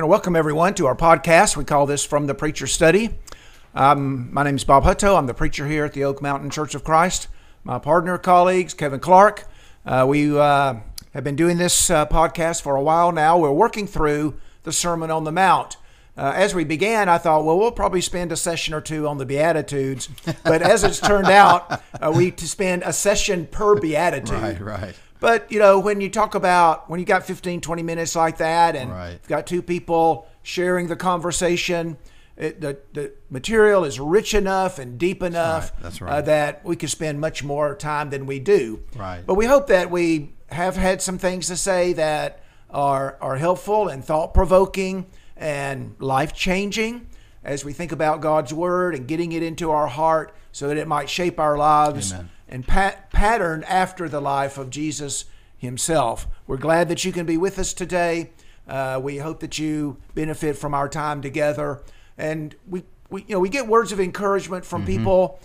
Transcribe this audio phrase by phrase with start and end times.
[0.00, 1.58] Going to welcome everyone to our podcast.
[1.58, 3.10] We call this From the Preacher Study.
[3.74, 5.14] Um, my name is Bob Hutto.
[5.18, 7.28] I'm the preacher here at the Oak Mountain Church of Christ.
[7.64, 9.44] My partner, colleagues, Kevin Clark.
[9.84, 10.76] Uh, we uh,
[11.12, 13.36] have been doing this uh, podcast for a while now.
[13.36, 15.76] We're working through the Sermon on the Mount.
[16.16, 19.18] Uh, as we began, I thought, well, we'll probably spend a session or two on
[19.18, 20.08] the Beatitudes.
[20.44, 24.30] But as it's turned out, uh, we to spend a session per Beatitude.
[24.40, 24.94] Right, right.
[25.20, 28.74] But, you know, when you talk about, when you got 15, 20 minutes like that,
[28.74, 29.12] and Right.
[29.12, 31.98] you've got two people sharing the conversation,
[32.36, 36.10] it, the, the material is rich enough and deep enough right, that's right.
[36.12, 38.82] Uh, that we could spend much more time than we do.
[38.96, 39.22] Right.
[39.26, 43.88] But we hope that we have had some things to say that are, are helpful
[43.88, 47.06] and thought provoking and life changing
[47.44, 50.88] as we think about God's Word and getting it into our heart so that it
[50.88, 52.30] might shape our lives Amen.
[52.50, 55.24] And pat- pattern after the life of Jesus
[55.56, 56.26] himself.
[56.46, 58.30] We're glad that you can be with us today.
[58.68, 61.80] Uh, we hope that you benefit from our time together.
[62.18, 65.40] And we, we, you know, we get words of encouragement from people,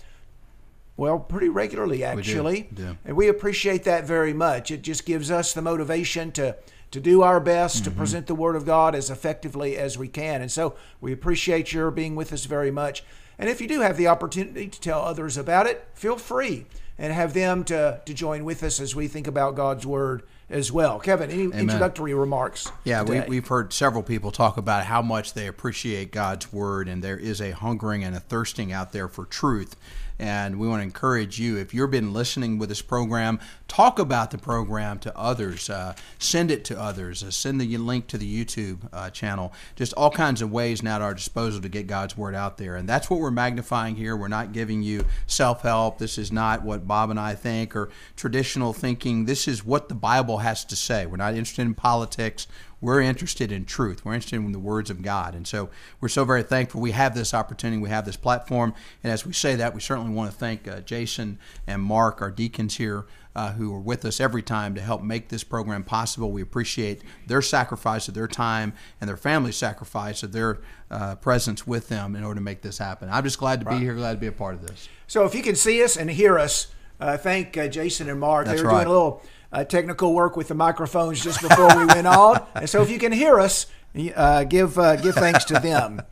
[0.96, 2.68] well, pretty regularly, actually.
[2.74, 2.96] do.
[3.04, 4.70] And we appreciate that very much.
[4.70, 6.56] It just gives us the motivation to,
[6.90, 7.98] to do our best to mm-hmm.
[7.98, 10.40] present the Word of God as effectively as we can.
[10.40, 13.04] And so we appreciate your being with us very much.
[13.38, 16.66] And if you do have the opportunity to tell others about it, feel free
[16.98, 20.70] and have them to, to join with us as we think about God's Word as
[20.70, 21.00] well.
[21.00, 22.70] Kevin, any introductory remarks?
[22.84, 27.02] Yeah, we, we've heard several people talk about how much they appreciate God's word, and
[27.02, 29.74] there is a hungering and a thirsting out there for truth.
[30.18, 34.30] And we want to encourage you, if you've been listening with this program, talk about
[34.30, 38.44] the program to others, uh, send it to others, uh, send the link to the
[38.44, 39.52] YouTube uh, channel.
[39.74, 42.76] Just all kinds of ways now at our disposal to get God's word out there.
[42.76, 44.16] And that's what we're magnifying here.
[44.16, 45.98] We're not giving you self help.
[45.98, 49.26] This is not what Bob and I think or traditional thinking.
[49.26, 51.06] This is what the Bible has to say.
[51.06, 52.46] We're not interested in politics.
[52.80, 54.04] We're interested in truth.
[54.04, 55.34] We're interested in the words of God.
[55.34, 55.70] And so
[56.00, 58.74] we're so very thankful we have this opportunity, we have this platform.
[59.02, 62.30] And as we say that, we certainly want to thank uh, Jason and Mark, our
[62.30, 66.30] deacons here, uh, who are with us every time to help make this program possible.
[66.30, 70.60] We appreciate their sacrifice of their time and their family's sacrifice of their
[70.90, 73.08] uh, presence with them in order to make this happen.
[73.10, 74.88] I'm just glad to be here, glad to be a part of this.
[75.06, 78.46] So if you can see us and hear us, uh, thank uh, Jason and Mark.
[78.46, 78.84] That's they were right.
[78.84, 79.22] doing a little
[79.56, 82.98] uh, technical work with the microphones just before we went on, and so if you
[82.98, 83.66] can hear us,
[84.14, 86.02] uh, give uh, give thanks to them.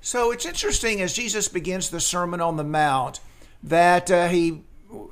[0.00, 3.18] So it's interesting as Jesus begins the Sermon on the Mount
[3.64, 4.62] that uh, he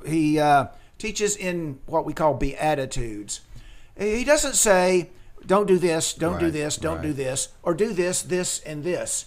[0.05, 0.67] he uh,
[0.97, 3.41] teaches in what we call beatitudes.
[3.97, 5.09] He doesn't say.
[5.45, 9.25] Don't do this, don't do this, don't do this, or do this, this, and this.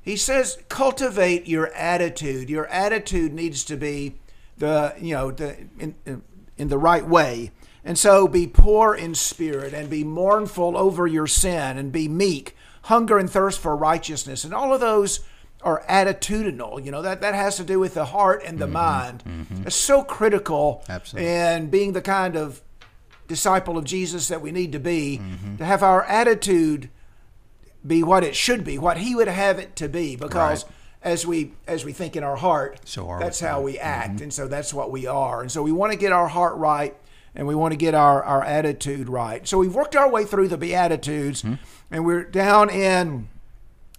[0.00, 2.48] He says, cultivate your attitude.
[2.48, 4.14] Your attitude needs to be
[4.56, 6.22] the you know the in,
[6.56, 7.52] in the right way
[7.88, 12.54] and so be poor in spirit and be mournful over your sin and be meek
[12.82, 14.44] hunger and thirst for righteousness.
[14.44, 15.20] And all of those
[15.62, 18.74] are attitudinal you know that that has to do with the heart and the mm-hmm,
[18.74, 19.24] mind.
[19.24, 19.66] Mm-hmm.
[19.66, 21.28] it's so critical Absolutely.
[21.28, 22.62] and being the kind of
[23.26, 25.56] disciple of jesus that we need to be mm-hmm.
[25.56, 26.88] to have our attitude
[27.86, 30.72] be what it should be, what He would have it to be, because Right.
[31.02, 33.48] as we as we think in our heart, So that's we.
[33.48, 36.12] how we act, and so that's what we are, and so we want to get
[36.12, 36.96] our heart right,
[37.38, 39.48] and we want to get our our attitude right.
[39.48, 41.42] So we've worked our way through the Beatitudes,
[41.90, 43.28] and we're down in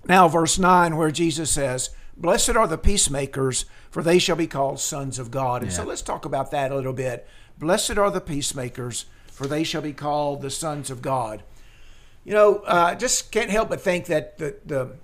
[0.06, 1.90] now verse nine where Jesus says.
[2.16, 5.64] Blessed are the peacemakers, for they shall be called sons of God.
[5.64, 7.26] And so let's talk about that a little bit.
[7.58, 11.44] Blessed are the peacemakers, for they shall be called the sons of God.
[12.26, 14.98] You know, uh, just can't help but think that the the,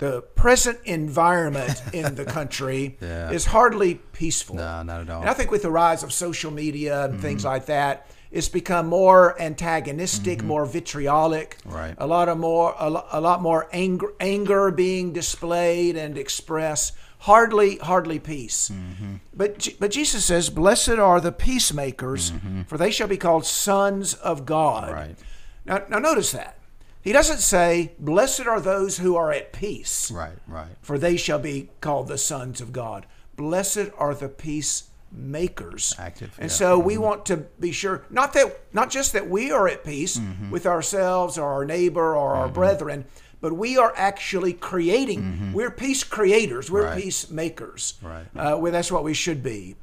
[0.00, 3.30] the present environment in the country Yeah.
[3.30, 4.56] is hardly peaceful.
[4.56, 5.20] No, not at all.
[5.20, 7.52] And I think with the rise of social media and things mm-hmm.
[7.52, 10.46] like that, it's become more antagonistic, mm-hmm.
[10.46, 11.58] more vitriolic.
[11.64, 11.94] Right.
[11.98, 16.94] A lot of more, a, lo- a lot more anger, anger being displayed and expressed.
[17.24, 18.70] Hardly, hardly peace.
[18.70, 19.16] Mm-hmm.
[19.34, 22.32] But Je- but Jesus says, "Blessed are the peacemakers,
[22.66, 25.18] for they shall be called sons of God." Right.
[25.66, 26.59] Now, now notice that
[27.02, 30.68] he doesn't say, "Blessed are those who are at peace." Right, right.
[30.82, 33.06] for they shall be called the sons of God.
[33.36, 35.94] Blessed are the peacemakers.
[35.98, 36.56] Active, And yeah.
[36.56, 40.18] so we want to be sure not that not just that we are at peace
[40.18, 40.50] Mm-hmm.
[40.50, 43.04] with ourselves or our neighbor or our brethren,
[43.40, 45.52] but we are actually creating.
[45.52, 46.70] We're peace creators.
[46.70, 46.90] We're Mm-hmm.
[46.94, 47.02] Right.
[47.02, 47.94] peacemakers.
[48.02, 48.26] Right.
[48.36, 49.76] Uh, well, that's what we should be.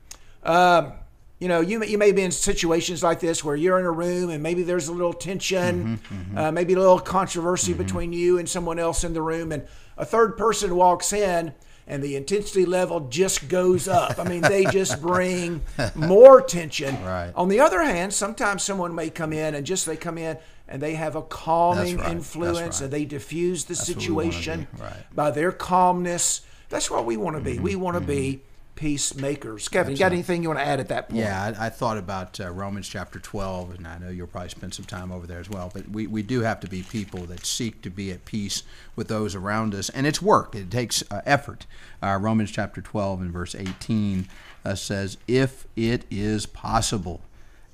[0.43, 0.93] Um,
[1.39, 3.91] you know, you may, you may be in situations like this where you're in a
[3.91, 8.37] room and maybe there's a little tension, Mm-hmm, Uh, maybe a little controversy between you
[8.39, 9.67] and someone else in the room, and
[9.97, 11.53] a third person walks in
[11.87, 14.19] and the intensity level just goes up.
[14.19, 15.61] I mean, they just bring
[15.95, 17.01] more tension.
[17.03, 17.31] Right.
[17.35, 20.37] On the other hand, sometimes someone may come in and just they come in
[20.67, 22.11] and they have a calming right.
[22.11, 22.81] influence right.
[22.81, 24.67] and they diffuse the what situation.
[24.77, 25.15] Right.
[25.15, 26.41] by their calmness.
[26.69, 27.57] That's what we want to be.
[27.57, 28.41] We want to be
[28.77, 29.67] peacemakers.
[29.67, 31.19] Kevin, you got anything you want to add at that point?
[31.19, 34.73] Yeah, I, I thought about uh, Romans chapter 12, and I know you'll probably spend
[34.73, 35.69] some time over there as well.
[35.73, 38.63] But we, we do have to be people that seek to be at peace
[38.95, 40.55] with those around us, and it's work.
[40.55, 41.65] It takes uh, effort.
[42.01, 44.27] Uh, Romans chapter 12 and verse 18
[44.63, 47.21] uh, says, "If it is possible."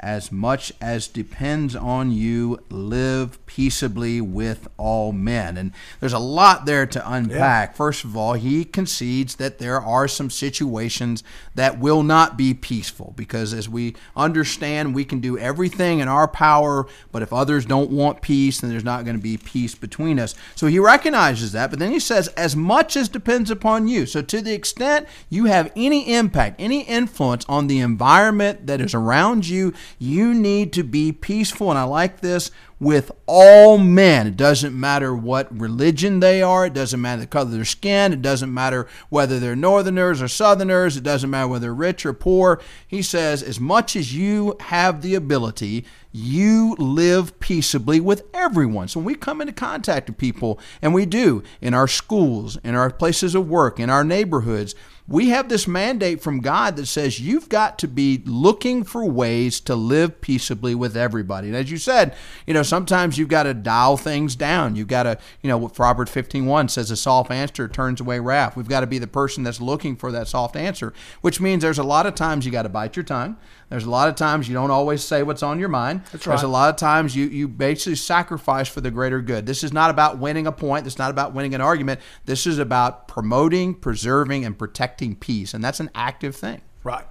[0.03, 5.55] As much as depends on you, live peaceably with all men.
[5.55, 5.71] And
[6.01, 7.73] there's a lot there to unpack.
[7.77, 11.23] First of all, he concedes that there are some situations
[11.55, 16.27] that will not be peaceful because, as we understand, we can do everything in our
[16.27, 20.19] power, but if others don't want peace, then there's not going to be peace between
[20.19, 20.35] us.
[20.53, 24.05] So he recognizes that, but then he says, as much as depends upon you.
[24.05, 28.94] So, to the extent you have any impact, any influence on the environment that is
[28.94, 31.69] around you, you need to be peaceful.
[31.69, 34.27] And I like this with all men.
[34.27, 38.11] It doesn't matter what religion they are, it doesn't matter the color of their skin,
[38.11, 42.13] it doesn't matter whether they're northerners or southerners, it doesn't matter whether they're rich or
[42.13, 42.61] poor.
[42.85, 48.89] He says, as much as you have the ability, you live peaceably with everyone.
[48.89, 52.75] So when we come into contact with people, and we do in our schools, in
[52.75, 54.75] our places of work, in our neighborhoods,
[55.07, 59.59] we have this mandate from God that says you've got to be looking for ways
[59.61, 61.47] to live peaceably with everybody.
[61.47, 62.15] And as you said,
[62.47, 64.77] you know, sometimes you've got to dial things down.
[64.77, 68.55] You've got to, you know, what Proverbs 15:1 says a soft answer turns away wrath.
[68.55, 71.79] We've got to be the person that's looking for that soft answer, which means there's
[71.79, 73.38] a lot of times you got to bite your tongue.
[73.69, 76.03] There's a lot of times you don't always say what's on your mind.
[76.11, 79.45] That's There's a lot of times you you basically sacrifice for the greater good.
[79.45, 80.85] This is not about winning a point.
[80.85, 82.00] This is not about winning an argument.
[82.25, 86.61] This is about promoting, preserving, and protecting peace, and that's an active thing.
[86.83, 87.05] Right.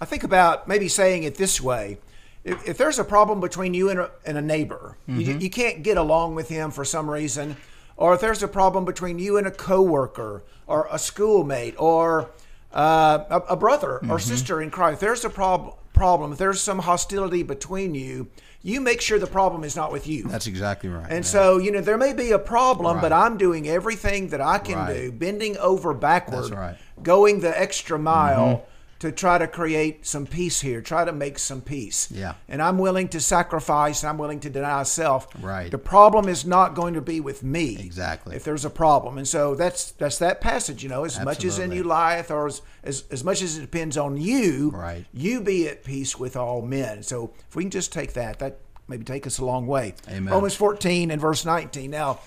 [0.00, 1.98] I think about maybe saying it this way.
[2.44, 5.82] If, if there's a problem between you and a, and a neighbor, you, you can't
[5.82, 7.56] get along with him for some reason,
[7.96, 12.30] or if there's a problem between you and a coworker, or a schoolmate, or
[12.72, 16.80] uh, a, a brother or sister in Christ, there's a prob- problem, if there's some
[16.80, 18.28] hostility between you,
[18.62, 20.24] you make sure the problem is not with you.
[20.24, 21.06] That's exactly right.
[21.08, 21.30] And Yeah.
[21.30, 24.76] so, you know, there may be a problem, but I'm doing everything that I can
[24.78, 24.94] Right.
[24.94, 26.74] do, bending over backward, right.
[26.74, 27.02] Mm-hmm.
[27.02, 28.64] going the extra mile
[29.04, 32.10] to try to create some peace here, try to make some peace.
[32.10, 32.34] Yeah.
[32.48, 35.28] And I'm willing to sacrifice, and I'm willing to deny self.
[35.42, 35.70] Right.
[35.70, 37.76] The problem is not going to be with me.
[37.78, 38.34] Exactly.
[38.34, 39.18] If there's a problem.
[39.18, 42.46] And so that's that's that passage, you know, as much as in you lieth or
[42.46, 45.04] as, as as much as it depends on you, Right.
[45.12, 47.02] you be at peace with all men.
[47.02, 48.58] So if we can just take that, that
[48.88, 49.94] maybe take us a long way.
[50.08, 50.32] Amen.
[50.32, 51.90] Romans 14 and verse 19.
[51.90, 52.20] Now,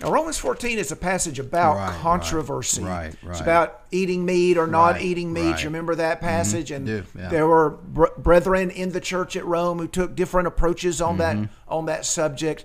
[0.00, 2.82] now Romans 14 is a passage about Right, right, controversy.
[2.82, 5.40] right, It's about eating meat or not Right, eating meat.
[5.42, 5.48] right.
[5.54, 5.58] Mm-hmm.
[5.60, 6.70] You remember that passage?
[6.70, 7.28] And do, yeah.
[7.28, 11.42] there were br- brethren in the church at Rome who took different approaches on Mm-hmm.
[11.44, 12.64] that on that subject.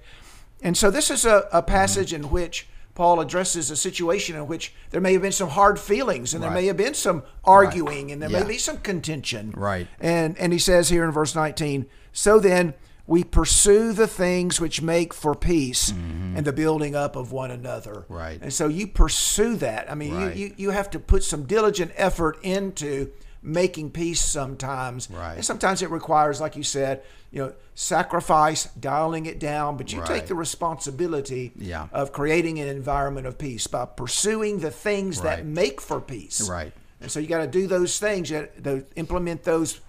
[0.62, 4.74] And so this is a, a passage in which Paul addresses a situation in which
[4.90, 8.22] there may have been some hard feelings and there may have been some arguing and
[8.22, 8.42] there Yeah.
[8.44, 9.54] may be some contention.
[9.56, 9.88] Right.
[10.02, 12.74] And and he says here in verse 19, so then
[13.12, 17.94] we pursue the things which make for peace and the building up of one another.
[18.06, 18.14] Mm-hmm.
[18.14, 18.40] Right.
[18.42, 19.92] And so you pursue that.
[19.92, 20.34] I mean, Right.
[20.36, 23.12] you, you, you have to put some diligent effort into
[23.44, 25.10] making peace sometimes.
[25.12, 25.36] Right.
[25.36, 30.02] And sometimes it requires, like you said, you know, sacrifice, dialing it down, but you
[30.06, 31.88] take the responsibility Yeah.
[31.92, 36.50] of creating an environment of peace by pursuing the things that make for peace.
[36.50, 36.72] Right.
[37.02, 39.82] And so you got to do those things, you gotta implement those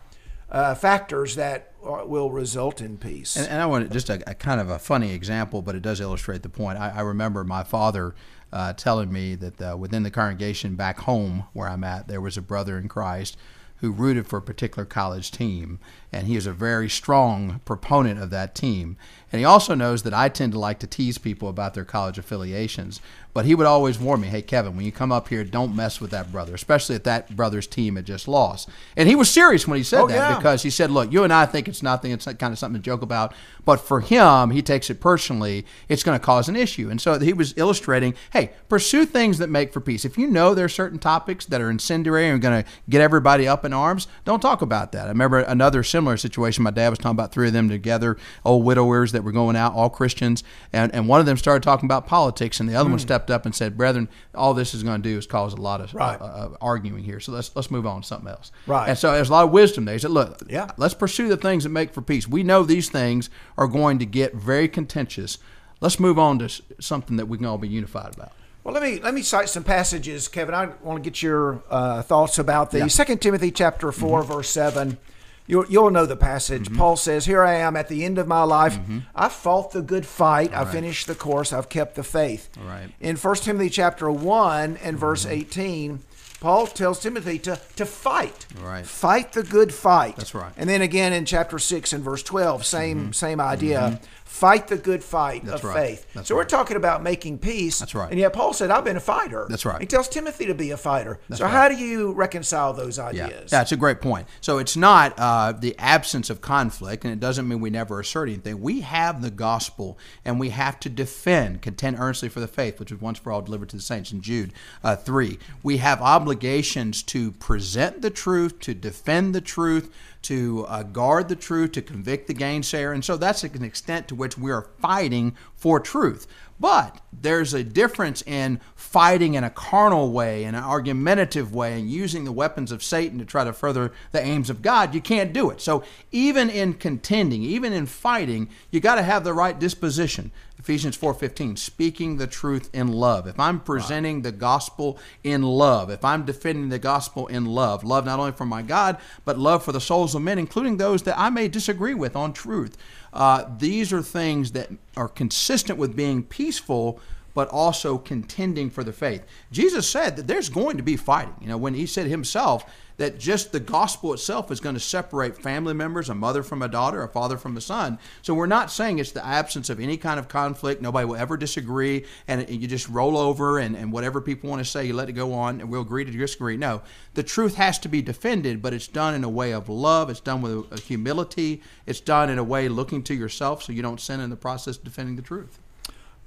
[0.52, 3.36] uh, factors that are, will result in peace.
[3.36, 5.82] And, and I want to, just a, a kind of a funny example, but it
[5.82, 6.78] does illustrate the point.
[6.78, 8.14] I, I remember my father
[8.52, 12.36] uh, telling me that uh, within the congregation back home where I'm at, there was
[12.36, 13.36] a brother in Christ
[13.78, 15.80] who rooted for a particular college team,
[16.12, 18.96] and he is a very strong proponent of that team.
[19.32, 22.16] And he also knows that I tend to like to tease people about their college
[22.16, 23.00] affiliations.
[23.34, 26.00] But he would always warn me, "Hey, Kevin, when you come up here, don't mess
[26.00, 29.66] with that brother, especially if that brother's team had just lost." And he was serious
[29.66, 30.36] when he said Oh, that yeah.
[30.36, 32.84] because he said, "Look, you and I think it's nothing; it's kind of something to
[32.84, 33.32] joke about,
[33.64, 35.64] but for him, he takes it personally.
[35.88, 39.48] It's going to cause an issue." And so he was illustrating, "Hey, pursue things that
[39.48, 40.04] make for peace.
[40.04, 43.48] If you know there are certain topics that are incendiary and going to get everybody
[43.48, 46.64] up in arms, don't talk about that." I remember another similar situation.
[46.64, 49.72] My dad was talking about three of them together, old widowers that were going out,
[49.72, 52.98] all Christians, and and one of them started talking about politics, and the other one
[52.98, 53.02] hmm.
[53.02, 55.80] stepped up and said, "Brethren, all this is going to do is cause a lot
[55.80, 56.20] of Right.
[56.20, 57.20] uh, uh, arguing here.
[57.20, 58.88] So let's let's move on to something else." Right.
[58.88, 59.94] And so there's a lot of wisdom there.
[59.94, 60.70] He said, "Look, Yeah.
[60.76, 62.26] let's pursue the things that make for peace.
[62.28, 65.38] We know these things are going to get very contentious.
[65.80, 66.48] Let's move on to
[66.80, 68.32] something that we can all be unified about."
[68.64, 70.54] Well, let me let me cite some passages, Kevin.
[70.54, 72.86] I want to get your uh, thoughts about the Yeah.
[72.86, 74.98] Second Timothy chapter 4 verse seven.
[75.46, 76.64] You'll, you'll know the passage.
[76.64, 76.76] Mm-hmm.
[76.76, 78.78] Paul says, "Here I am at the end of my life.
[78.78, 79.00] Mm-hmm.
[79.14, 80.52] I fought the good fight.
[80.52, 81.52] I finished the course.
[81.52, 82.88] I've kept the faith." All right.
[83.00, 85.34] In 1 Timothy chapter one and verse mm-hmm.
[85.34, 86.00] eighteen,
[86.40, 88.46] Paul tells Timothy to to fight.
[88.60, 88.84] Right.
[88.84, 90.16] Fight the good fight.
[90.16, 90.52] That's right.
[90.56, 94.00] And then again in chapter six and verse twelve, same same idea.
[94.32, 95.44] Fight the good fight.
[95.44, 95.88] That's of right.
[95.88, 96.06] faith.
[96.14, 97.78] That's so we're talking about making peace.
[97.78, 98.10] That's right.
[98.10, 99.46] And yet Paul said, I've been a fighter.
[99.48, 99.78] That's right.
[99.78, 101.20] He tells Timothy to be a fighter.
[101.34, 101.50] so right.
[101.50, 103.50] how do you reconcile those Yeah, ideas?
[103.50, 104.26] that's a great point.
[104.40, 108.30] So it's not uh, the absence of conflict, and it doesn't mean we never assert
[108.30, 108.62] anything.
[108.62, 112.90] We have the gospel, and we have to defend, contend earnestly for the faith, which
[112.90, 115.38] was once for all delivered to the saints in Jude uh, 3.
[115.62, 121.36] We have obligations to present the truth, to defend the truth, to uh, guard the
[121.36, 122.94] truth, to convict the gainsayer.
[122.94, 126.26] And so that's an extent to which we are fighting for truth.
[126.62, 131.90] But there's a difference in fighting in a carnal way, in an argumentative way, and
[131.90, 134.94] using the weapons of Satan to try to further the aims of God.
[134.94, 135.60] You can't do it.
[135.60, 140.30] So even in contending, even in fighting, you got to have the right disposition.
[140.56, 143.26] Ephesians 4:15, speaking the truth in love.
[143.26, 148.04] If I'm presenting the gospel in love, if I'm defending the gospel in love, love
[148.04, 151.18] not only for my God, but love for the souls of men, including those that
[151.18, 152.76] I may disagree with on truth.
[153.12, 156.98] Uh, these are things that are consistent with being peaceful,
[157.34, 159.24] but also contending for the faith.
[159.50, 161.34] Jesus said that there's going to be fighting.
[161.40, 162.64] You know, when he said himself
[162.98, 166.68] that just the gospel itself is going to separate family members, a mother from a
[166.68, 167.98] daughter, a father from a son.
[168.22, 170.82] So we're not saying it's the absence of any kind of conflict.
[170.82, 174.70] Nobody will ever disagree, and you just roll over and, and whatever people want to
[174.70, 176.56] say, you let it go on, and we'll agree to disagree.
[176.56, 176.82] No,
[177.14, 180.10] the truth has to be defended, but it's done in a way of love.
[180.10, 181.62] It's done with humility.
[181.86, 184.76] It's done in a way looking to yourself so you don't sin in the process
[184.76, 185.58] of defending the truth.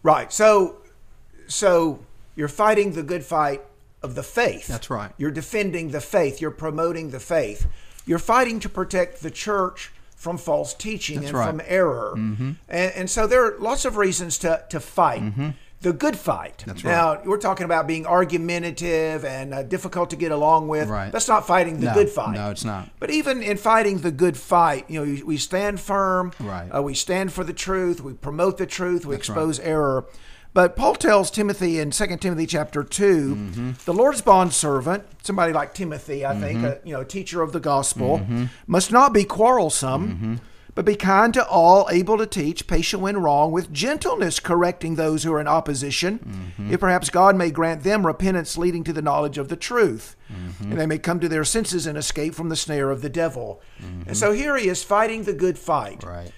[0.04, 0.32] Right.
[0.32, 0.82] So
[1.48, 2.00] so
[2.36, 3.62] you're fighting the good fight
[4.04, 4.68] of the faith.
[4.68, 5.12] That's right.
[5.18, 6.42] You're defending the faith.
[6.42, 7.68] You're promoting the faith.
[8.06, 11.48] You're fighting to protect the church from false teaching That's and right.
[11.50, 11.58] Mm-hmm.
[11.60, 12.14] from error.
[12.16, 15.24] And, and so there are lots of reasons to, to fight.
[15.82, 16.60] The good fight.
[16.60, 16.70] Mm-hmm.
[16.70, 20.88] That's now, we're talking about being argumentative and uh, difficult to get along with.
[20.88, 21.12] Right.
[21.12, 22.34] That's not fighting the No, good fight.
[22.36, 22.90] no, it's not.
[23.00, 26.32] But even in fighting the good fight, you know, we- we stand firm.
[26.40, 26.70] Right.
[26.70, 28.02] Uh, we stand for the truth.
[28.02, 29.06] We promote the truth.
[29.06, 29.36] We That's right.
[29.38, 30.06] expose error.
[30.56, 33.72] But Paul tells Timothy in 2 Timothy chapter 2, Mm-hmm.
[33.84, 38.20] the Lord's bondservant, somebody like Timothy, I think, a, you know, teacher of the gospel,
[38.20, 38.46] Mm-hmm.
[38.66, 40.40] must not be quarrelsome,
[40.74, 45.24] but be kind to all, able to teach, patient when wrong, with gentleness correcting those
[45.24, 46.74] who are in opposition, Mm-hmm.
[46.74, 50.72] if perhaps God may grant them repentance leading to the knowledge of the truth, Mm-hmm.
[50.72, 53.62] and they may come to their senses and escape from the snare of the devil.
[53.84, 54.08] Mm-hmm.
[54.08, 56.32] And so here he is fighting the good fight Right.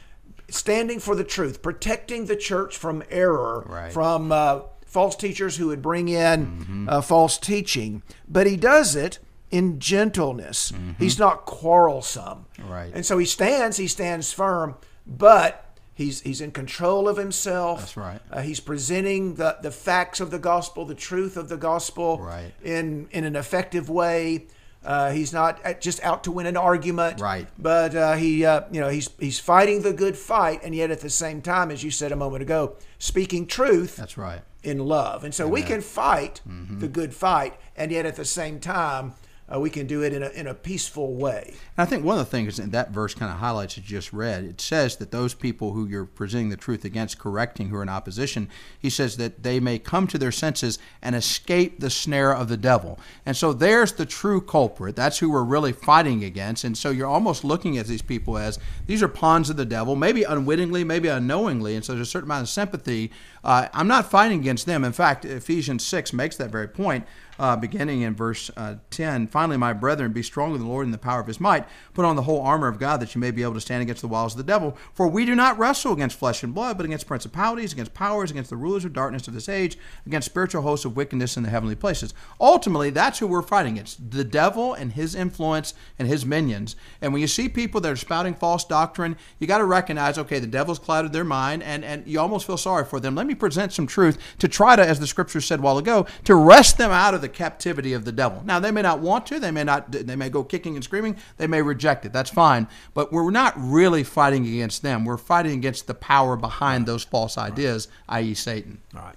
[0.50, 3.92] Standing for the truth, protecting the church from error, Right.
[3.92, 8.01] from uh, false teachers who would bring in uh, false teaching.
[8.27, 9.20] But he does it
[9.51, 10.72] in gentleness.
[11.00, 12.46] He's not quarrelsome.
[12.68, 12.92] Right.
[12.94, 14.75] And so he stands, he stands firm,
[15.06, 15.63] but
[15.94, 17.80] he's he's in control of himself.
[17.80, 18.20] That's right.
[18.32, 22.54] Uh, he's presenting the, the facts of the gospel, the truth of the gospel Right.
[22.63, 24.48] in in an effective way.
[24.84, 27.48] Uh, he's not uh, just out to win an argument, Right.
[27.57, 31.01] But uh, he, uh, you know, he's he's fighting the good fight, and yet at
[31.01, 34.41] the same time, as you said a moment ago, speaking truth That's right.
[34.63, 35.24] in love.
[35.24, 39.13] And so we can fight the good fight, and yet at the same time,
[39.54, 41.54] uh, we can do it in a in a peaceful way.
[41.77, 43.88] And I think one of the things that that verse kind of highlights that you
[43.88, 47.77] just read, it says that those people who you're presenting the truth against, correcting, who
[47.77, 48.50] are in opposition,
[48.80, 52.58] he says that they may come to their senses and escape the snare of the
[52.58, 53.00] devil.
[53.25, 54.96] And so there's the true culprit.
[54.96, 56.63] That's who we're really fighting against.
[56.63, 59.96] And so you're almost looking at these people as these are pawns of the devil,
[59.96, 61.75] maybe unwittingly, maybe unknowingly.
[61.75, 63.12] And so there's a certain amount of sympathy.
[63.48, 64.84] Uh, I'm not fighting against them.
[64.84, 67.08] In fact, Ephesians 6 makes that very point.
[67.39, 69.27] Uh, beginning in verse uh, 10.
[69.27, 71.68] Finally, my brethren, be strong in the Lord and the power of his might.
[71.94, 74.01] Put on the whole armor of God that you may be able to stand against
[74.01, 74.75] the wiles of the devil.
[74.94, 78.50] For we do not wrestle against flesh and blood, but against principalities, against powers, against
[78.50, 79.77] the rulers of darkness of this age,
[80.08, 82.12] against spiritual hosts of wickedness in the heavenly places.
[82.42, 86.75] Ultimately, that's who we're fighting against the devil and his influence and his minions.
[87.01, 90.39] And when you see people that are spouting false doctrine, you got to recognize okay,
[90.39, 93.13] the devil's clouded their mind, and, and you almost feel sorry for them.
[93.13, 96.06] Let me present some truth to try to, as the scripture said a while ago,
[96.25, 98.41] to wrest them out of the captivity of the devil.
[98.46, 101.17] Now, they may not want to, they may not, they may go kicking and screaming,
[101.38, 102.13] they may reject it.
[102.13, 102.67] That's fine.
[102.94, 105.06] But we're not really fighting against them.
[105.06, 108.82] We're fighting against the power behind those false ideas, i.e., Satan.
[108.96, 109.15] All right.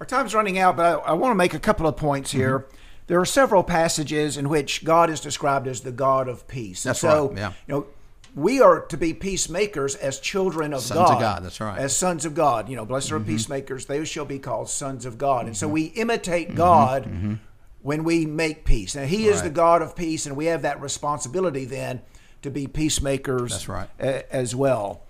[0.00, 2.60] Our time's running out, but I, I want to make a couple of points here.
[2.60, 2.76] Mm-hmm.
[3.06, 6.84] There are several passages in which God is described as the God of peace.
[6.84, 7.52] That's so, right, yeah.
[7.66, 7.86] You know,
[8.34, 11.14] we are to be peacemakers as children of Sons God.
[11.14, 11.78] of God, that's right.
[11.78, 12.68] As sons of God.
[12.68, 13.30] You know, blessed are mm-hmm.
[13.30, 15.46] peacemakers, they shall be called sons of God.
[15.46, 15.74] And so mm-hmm.
[15.74, 16.56] we imitate mm-hmm.
[16.56, 17.38] God
[17.82, 18.94] when we make peace.
[18.94, 22.02] And He is the God of peace, and we have that responsibility then
[22.42, 23.88] to be peacemakers That's right.
[23.98, 25.02] a- as well.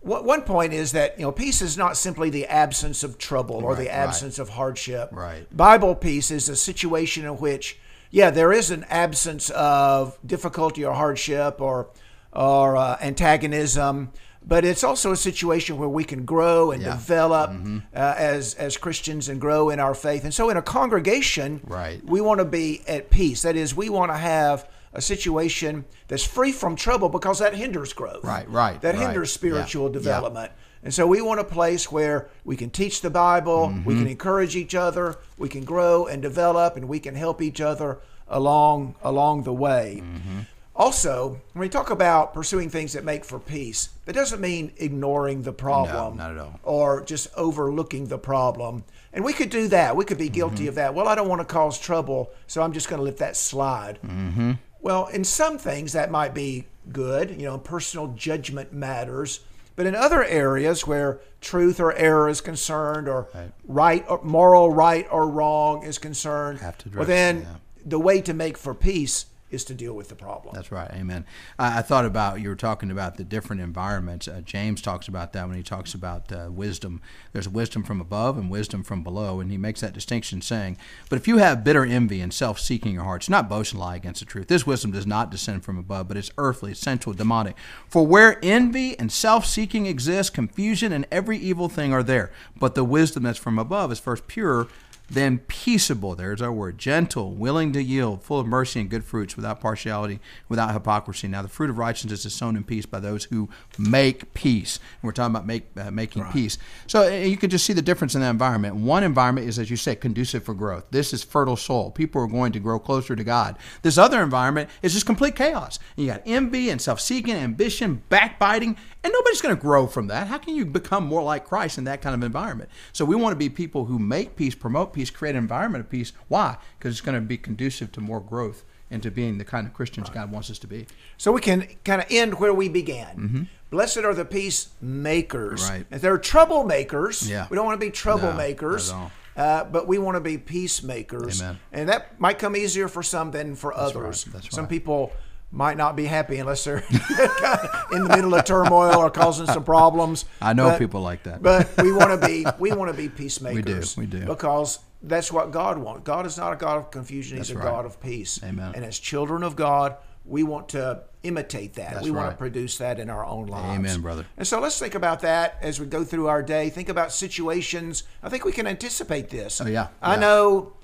[0.00, 3.56] One one point is that you know peace is not simply the absence of trouble
[3.56, 3.94] or Right, the right.
[3.94, 5.10] absence of hardship.
[5.12, 5.46] Right.
[5.54, 7.78] Bible peace is a situation in which,
[8.10, 11.90] yeah, there is an absence of difficulty or hardship or
[12.32, 14.10] or uh, antagonism,
[14.46, 16.92] but it's also a situation where we can grow and Yeah.
[16.92, 17.78] develop Mm-hmm.
[17.94, 20.24] uh, as as Christians and grow in our faith.
[20.24, 22.00] And so, in a congregation, Right.
[22.04, 23.42] we want to be at peace.
[23.42, 27.92] That is, we want to have a situation that's free from trouble because that hinders
[27.92, 28.24] growth.
[28.24, 29.02] Right, right, That right.
[29.06, 30.02] hinders spiritual Yeah, yeah.
[30.02, 30.52] development.
[30.82, 33.98] And so we want a place where we can teach the Bible, we Mm-hmm.
[33.98, 37.98] can encourage each other, we can grow and develop, and we can help each other
[38.28, 40.02] along along the way.
[40.02, 40.40] Mm-hmm.
[40.80, 45.42] Also, when we talk about pursuing things that make for peace, that doesn't mean ignoring
[45.42, 46.58] the problem not at all.
[46.62, 48.82] or just overlooking the problem.
[49.12, 49.94] And we could do that.
[49.94, 50.68] We could be guilty Mm-hmm.
[50.68, 50.94] of that.
[50.94, 53.98] Well, I don't want to cause trouble, so I'm just going to let that slide.
[54.02, 54.52] Mm-hmm.
[54.80, 57.30] Well, in some things that might be good.
[57.30, 59.40] You know, personal judgment matters.
[59.76, 63.52] But in other areas where truth or error is concerned, or Right.
[63.66, 66.58] right or moral right or wrong is concerned,
[66.94, 67.46] well, then yeah.
[67.84, 70.54] the way to make for peace is to deal with the problem.
[70.54, 70.90] That's right.
[70.92, 71.24] Amen.
[71.58, 74.28] I, I thought about you were talking about the different environments.
[74.28, 77.00] Uh, James talks about that when he talks about uh, wisdom.
[77.32, 80.76] There's wisdom from above and wisdom from below, and he makes that distinction, saying,
[81.08, 83.96] "But if you have bitter envy and self-seeking in your hearts, not boast and lie
[83.96, 84.48] against the truth.
[84.48, 87.56] This wisdom does not descend from above, but it's earthly, sensual, demonic.
[87.88, 92.30] For where envy and self-seeking exist, confusion and every evil thing are there.
[92.58, 94.68] But the wisdom that's from above is first pure."
[95.10, 99.36] Then peaceable, there's our word, gentle, willing to yield, full of mercy and good fruits,
[99.36, 101.26] without partiality, without hypocrisy.
[101.26, 103.48] Now, the fruit of righteousness is sown in peace by those who
[103.78, 104.78] make peace.
[104.78, 106.58] And we're talking about make, uh, making peace.
[106.86, 108.76] So uh, you can just see the difference in that environment.
[108.76, 110.84] One environment is, as you say, conducive for growth.
[110.90, 111.90] This is fertile soil.
[111.90, 113.58] People are going to grow closer to God.
[113.82, 115.78] This other environment is just complete chaos.
[115.96, 120.26] And you got envy and self-seeking, ambition, backbiting, and nobody's going to grow from that.
[120.26, 122.70] How can you become more like Christ in that kind of environment?
[122.92, 125.90] So we want to be people who make peace, promote peace, create an environment of
[125.90, 126.12] peace.
[126.28, 126.56] Why?
[126.78, 129.72] Because it's going to be conducive to more growth and to being the kind of
[129.72, 130.86] Christians God wants us to be.
[131.16, 133.48] So we can kind of end where we began.
[133.70, 135.62] Blessed are the peacemakers.
[135.62, 135.72] Mm-hmm.
[135.72, 135.86] Right.
[135.90, 137.46] If they're troublemakers, Yeah.
[137.50, 141.40] we don't want to be troublemakers, not uh, but we want to be peacemakers.
[141.40, 141.58] Amen.
[141.72, 144.26] And that might come easier for some than for others.
[144.26, 144.34] right.
[144.34, 144.70] That's some right.
[144.70, 145.12] people
[145.52, 146.78] might not be happy unless they're
[147.92, 150.24] in the middle of turmoil or causing some problems.
[150.40, 151.42] I know But- people like that.
[151.42, 153.96] But we want to be we want to be peacemakers.
[153.96, 154.18] we do.
[154.18, 154.26] We do.
[154.26, 156.02] Because that's what God wants.
[156.04, 157.38] God is not a God of confusion.
[157.38, 157.64] He's a right.
[157.64, 158.38] God of peace.
[158.44, 158.72] Amen.
[158.74, 161.94] And as children of God, we want to imitate that.
[161.94, 163.78] That's we want to produce that in our own lives.
[163.78, 164.26] Amen, brother.
[164.36, 166.70] And so let's think about that as we go through our day.
[166.70, 168.04] Think about situations.
[168.22, 169.60] I think we can anticipate this.
[169.60, 169.88] Oh, yeah.
[170.02, 170.20] I Yeah.
[170.20, 170.74] know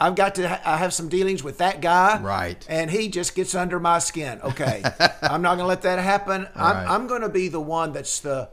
[0.00, 2.20] I've got to ha- I have some dealings with that guy.
[2.22, 2.64] Right.
[2.68, 4.40] And he just gets under my skin.
[4.42, 4.82] Okay.
[5.22, 6.48] I'm not going to let that happen.
[6.54, 6.86] I'm, Right.
[6.88, 8.48] I'm going to be the one that's the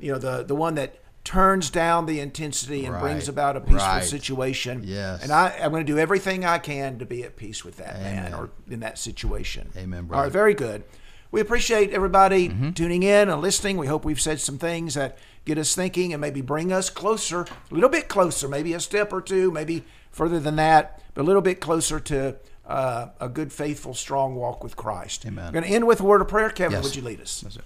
[0.00, 3.78] you know the the one that turns down the intensity and brings about a peaceful
[3.78, 4.04] Right.
[4.04, 4.82] situation.
[4.84, 5.22] Yes.
[5.24, 7.96] And I, I'm going to do everything I can to be at peace with that
[8.00, 9.70] man or in that situation.
[9.76, 10.22] Amen, All brother.
[10.24, 10.84] right, very good.
[11.32, 12.70] We appreciate everybody Mm-hmm.
[12.72, 13.76] tuning in and listening.
[13.76, 17.40] We hope we've said some things that get us thinking and maybe bring us closer,
[17.42, 19.82] a little bit closer, maybe a step or two, maybe
[20.16, 24.64] further than that, but a little bit closer to uh, a good, faithful, strong walk
[24.64, 25.26] with Christ.
[25.26, 25.44] Amen.
[25.46, 26.48] We're going to end with a word of prayer.
[26.48, 26.84] Kevin, Yes.
[26.84, 27.42] would you lead us?
[27.42, 27.64] That's it.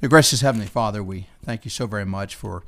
[0.00, 2.64] Your gracious Heavenly Father, we thank you so very much for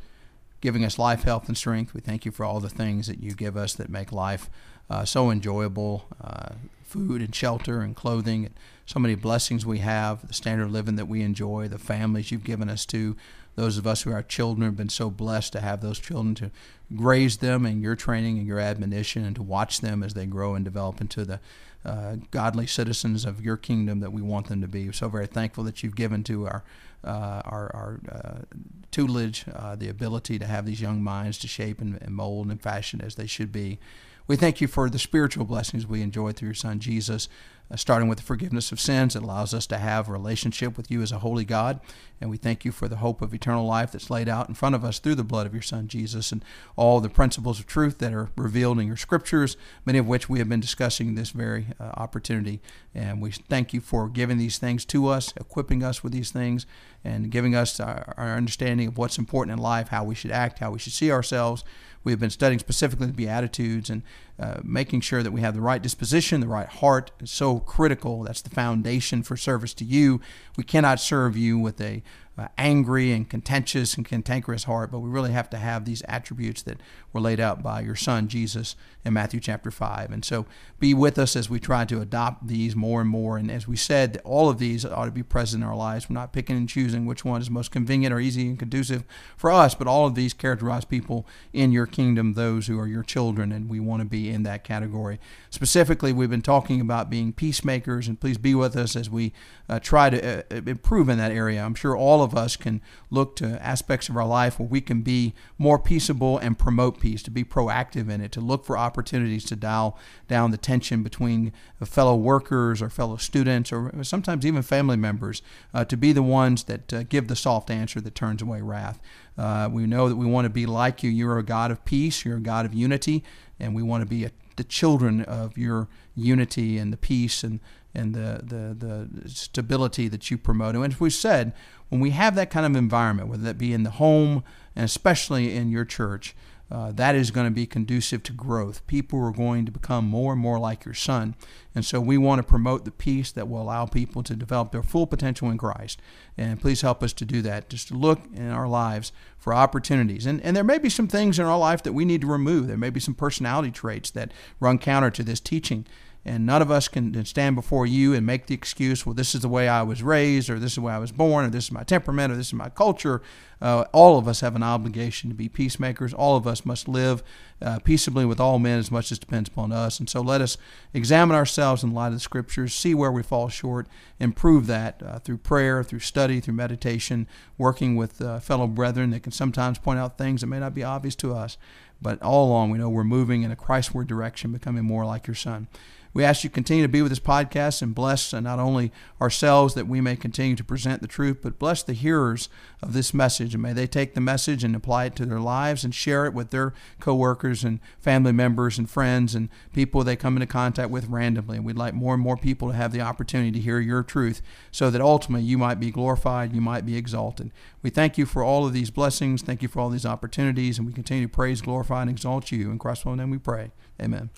[0.60, 1.92] giving us life, health, and strength.
[1.92, 4.48] We thank you for all the things that you give us that make life
[4.88, 6.50] uh, so enjoyable uh,
[6.84, 8.50] food and shelter and clothing,
[8.86, 12.44] so many blessings we have, the standard of living that we enjoy, the families you've
[12.44, 13.16] given us to.
[13.56, 16.50] Those of us who are children have been so blessed to have those children to
[16.90, 20.54] raise them in your training and your admonition and to watch them as they grow
[20.54, 21.40] and develop into the
[21.84, 24.90] uh, godly citizens of your kingdom that we want them to be.
[24.92, 26.64] So very thankful that you've given to our
[27.04, 28.58] uh, our, our uh,
[28.90, 32.60] tutelage uh, the ability to have these young minds to shape and, and mold and
[32.60, 33.78] fashion as they should be.
[34.26, 37.28] We thank you for the spiritual blessings we enjoy through your Son Jesus,
[37.76, 41.02] starting with the forgiveness of sins that allows us to have a relationship with you
[41.02, 41.80] as a holy God.
[42.20, 44.74] And we thank you for the hope of eternal life that's laid out in front
[44.74, 46.44] of us through the blood of your Son Jesus and
[46.76, 50.38] all the principles of truth that are revealed in your scriptures, many of which we
[50.38, 52.60] have been discussing this very uh, opportunity.
[52.94, 56.66] And we thank you for giving these things to us, equipping us with these things,
[57.02, 60.60] and giving us our, our understanding of what's important in life, how we should act,
[60.60, 61.64] how we should see ourselves.
[62.04, 64.02] We have been studying specifically the Beatitudes and
[64.38, 67.12] uh, making sure that we have the right disposition, the right heart.
[67.24, 68.22] So so critical.
[68.22, 70.18] That's the foundation for service to you.
[70.56, 72.02] We cannot serve you with a
[72.36, 76.62] uh, angry and contentious and cantankerous heart, but we really have to have these attributes
[76.62, 76.80] that
[77.12, 80.10] were laid out by your son Jesus in Matthew chapter 5.
[80.10, 80.46] And so
[80.80, 83.36] be with us as we try to adopt these more and more.
[83.36, 86.08] And as we said, all of these ought to be present in our lives.
[86.08, 89.04] We're not picking and choosing which one is most convenient or easy and conducive
[89.36, 93.02] for us, but all of these characterize people in your kingdom, those who are your
[93.02, 95.20] children, and we want to be in that category.
[95.50, 99.32] Specifically, we've been talking about being peacemakers, and please be with us as we
[99.68, 101.62] uh, try to uh, improve in that area.
[101.62, 105.02] I'm sure all of us can look to aspects of our life where we can
[105.02, 109.44] be more peaceable and promote peace, to be proactive in it, to look for opportunities
[109.46, 111.52] to dial down the tension between
[111.84, 115.42] fellow workers or fellow students or sometimes even family members,
[115.74, 119.00] uh, to be the ones that uh, give the soft answer that turns away wrath.
[119.36, 121.10] Uh, we know that we want to be like you.
[121.10, 123.24] You're a God of peace, you're a God of unity,
[123.58, 127.58] and we want to be a, the children of your unity and the peace and
[127.94, 130.74] and the, the, the stability that you promote.
[130.74, 131.52] And as we said,
[131.88, 134.42] when we have that kind of environment, whether that be in the home
[134.74, 136.34] and especially in your church,
[136.70, 138.84] uh, that is going to be conducive to growth.
[138.86, 141.36] People are going to become more and more like your son.
[141.74, 144.82] And so we want to promote the peace that will allow people to develop their
[144.82, 146.00] full potential in Christ.
[146.38, 150.24] And please help us to do that, just to look in our lives for opportunities.
[150.24, 152.66] And, and there may be some things in our life that we need to remove.
[152.66, 155.86] There may be some personality traits that run counter to this teaching
[156.26, 159.42] and none of us can stand before you and make the excuse, well, this is
[159.42, 161.64] the way I was raised, or this is the way I was born, or this
[161.64, 163.20] is my temperament, or this is my culture.
[163.60, 166.14] Uh, all of us have an obligation to be peacemakers.
[166.14, 167.22] All of us must live
[167.60, 169.98] uh, peaceably with all men as much as depends upon us.
[169.98, 170.56] And so let us
[170.92, 173.86] examine ourselves in light of the scriptures, see where we fall short,
[174.18, 177.26] improve that uh, through prayer, through study, through meditation,
[177.58, 180.84] working with uh, fellow brethren that can sometimes point out things that may not be
[180.84, 181.56] obvious to us.
[182.04, 185.34] But all along, we know we're moving in a Christward direction, becoming more like your
[185.34, 185.68] Son.
[186.14, 188.92] We ask you to continue to be with this podcast and bless uh, not only
[189.20, 192.48] ourselves that we may continue to present the truth, but bless the hearers
[192.80, 193.52] of this message.
[193.52, 196.32] And may they take the message and apply it to their lives and share it
[196.32, 201.08] with their coworkers and family members and friends and people they come into contact with
[201.08, 201.56] randomly.
[201.56, 204.40] And we'd like more and more people to have the opportunity to hear your truth
[204.70, 207.50] so that ultimately you might be glorified, you might be exalted.
[207.82, 209.42] We thank you for all of these blessings.
[209.42, 210.78] Thank you for all these opportunities.
[210.78, 212.70] And we continue to praise, glorify, and exalt you.
[212.70, 213.72] In Christ's name we pray.
[214.00, 214.30] Amen.